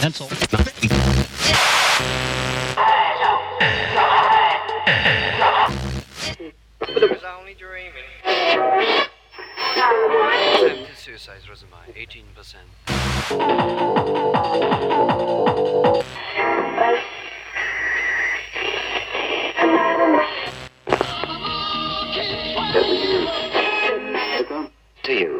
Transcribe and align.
Pencil. 0.00 0.28
was 0.28 0.42
only 7.24 7.54
dreaming. 7.54 8.04
Attempted 10.54 10.96
suicide 10.96 11.40
was 11.48 11.64
mine, 11.70 11.92
18%. 11.96 12.56
to 25.06 25.12
you. 25.12 25.35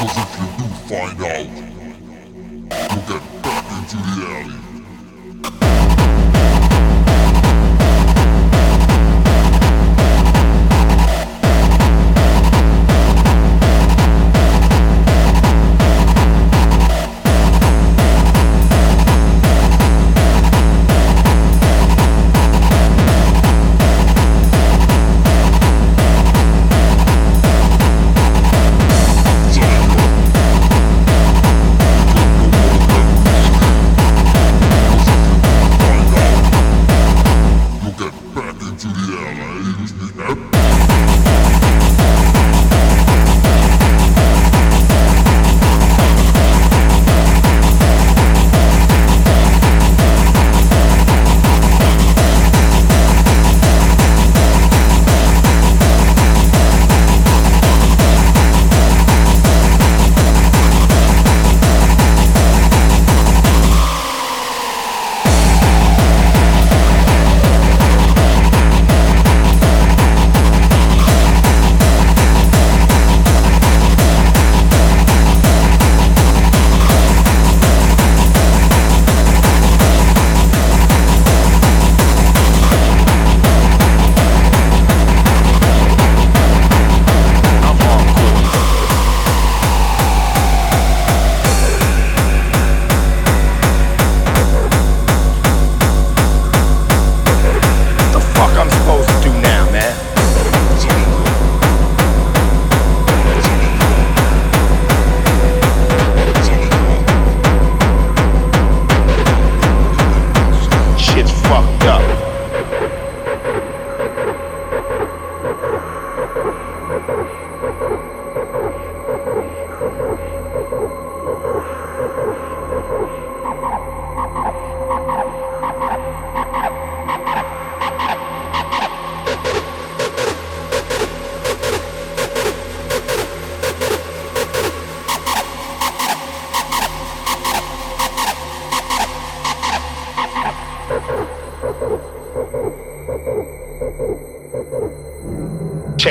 Cause 0.00 0.16
if 0.16 0.32
you 0.40 0.46
do 0.56 0.66
find 0.88 1.20
out, 1.20 1.44
you'll 2.88 3.04
get 3.04 3.42
back 3.42 3.66
into 3.76 3.96
the 3.98 4.14
alley. 4.28 4.79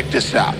This 0.07 0.33
out. 0.33 0.55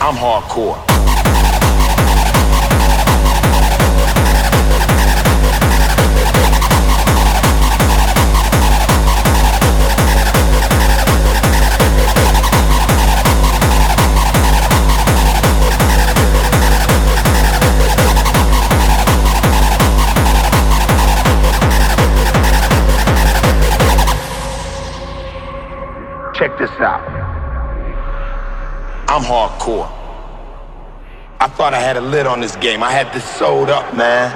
I'm 0.00 0.16
hardcore. 0.16 0.93
I'm 29.14 29.22
hardcore. 29.22 29.86
I 31.38 31.46
thought 31.46 31.70
I 31.70 31.78
had 31.78 31.96
a 31.96 32.00
lid 32.00 32.26
on 32.26 32.40
this 32.40 32.58
game. 32.58 32.82
I 32.82 32.90
had 32.90 33.14
this 33.14 33.22
sold 33.22 33.70
up, 33.70 33.94
man. 33.94 34.26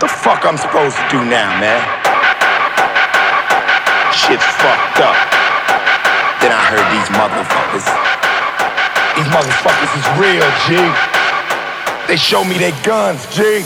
The 0.00 0.08
fuck 0.08 0.48
I'm 0.48 0.56
supposed 0.56 0.96
to 0.96 1.04
do 1.12 1.20
now, 1.28 1.52
man? 1.60 1.76
Shit's 4.16 4.48
fucked 4.64 4.96
up. 5.04 5.18
Then 6.40 6.48
I 6.48 6.62
heard 6.72 6.88
these 6.88 7.10
motherfuckers. 7.12 7.84
These 9.20 9.28
motherfuckers 9.28 9.92
is 10.00 10.08
real, 10.16 10.48
G. 10.64 10.80
They 12.08 12.16
show 12.16 12.48
me 12.48 12.56
their 12.56 12.72
guns, 12.80 13.28
G. 13.36 13.60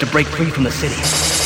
to 0.00 0.06
break 0.06 0.26
free 0.26 0.50
from 0.50 0.64
the 0.64 0.70
city. 0.70 1.39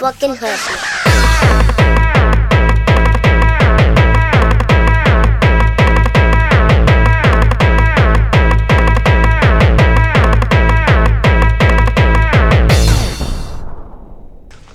fucking 0.00 0.34
hustle. 0.34 0.74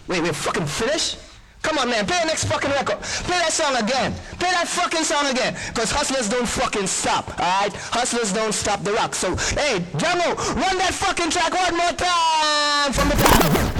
Wait, 0.07 0.21
we're 0.21 0.31
fucking 0.31 0.67
finished? 0.67 1.17
Come 1.63 1.79
on, 1.79 1.89
man, 1.89 2.05
play 2.05 2.19
the 2.19 2.27
next 2.27 2.43
fucking 2.43 2.69
record. 2.69 3.01
Play 3.01 3.39
that 3.39 3.51
song 3.51 3.75
again. 3.77 4.13
Play 4.37 4.51
that 4.51 4.67
fucking 4.67 5.03
song 5.03 5.25
again. 5.25 5.55
Because 5.73 5.91
hustlers 5.91 6.29
don't 6.29 6.47
fucking 6.47 6.85
stop, 6.85 7.31
alright? 7.39 7.73
Hustlers 7.73 8.31
don't 8.31 8.53
stop 8.53 8.83
the 8.83 8.93
rock. 8.93 9.15
So, 9.15 9.35
hey, 9.57 9.79
Django, 9.97 10.37
run 10.55 10.77
that 10.77 10.93
fucking 10.93 11.31
track 11.31 11.51
one 11.51 11.75
more 11.75 11.93
time 11.93 12.93
from 12.93 13.09
the 13.09 13.15
top. 13.15 13.74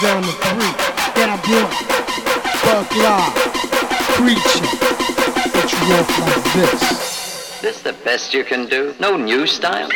down 0.00 0.22
the 0.22 0.32
three. 0.32 0.72
Then 1.14 1.28
I 1.28 1.36
blunt, 1.44 1.70
buck 2.64 2.88
live, 2.96 3.34
preaching. 4.16 4.66
But 5.52 5.70
you 5.72 5.94
off 5.94 6.08
like 6.20 6.54
this. 6.54 7.60
This 7.60 7.82
the 7.82 7.92
best 8.04 8.32
you 8.32 8.44
can 8.44 8.66
do? 8.66 8.94
No 8.98 9.16
new 9.18 9.46
style? 9.46 9.90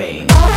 pain. 0.00 0.49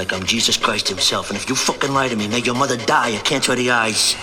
like 0.00 0.14
I'm 0.14 0.24
Jesus 0.24 0.56
Christ 0.56 0.88
himself. 0.88 1.28
And 1.28 1.36
if 1.36 1.46
you 1.46 1.54
fucking 1.54 1.92
lie 1.92 2.08
to 2.08 2.16
me, 2.16 2.26
make 2.26 2.46
your 2.46 2.54
mother 2.54 2.78
die 2.78 3.10
of 3.10 3.22
cancer 3.22 3.52
of 3.52 3.58
the 3.58 3.70
eyes. 3.70 4.16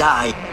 die. 0.00 0.49